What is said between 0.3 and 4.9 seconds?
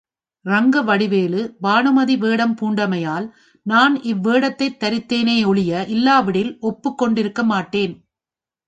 ரங்கவடிவேலு பானுமதி வேடம் பூண்டமையால், நான் இவ் வேடத்தைத்